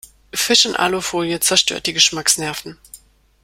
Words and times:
Fisch 0.33 0.65
in 0.65 0.75
Alufolie 0.75 1.39
zerstört 1.41 1.85
die 1.85 1.93
Geschmacksnerven. 1.93 2.79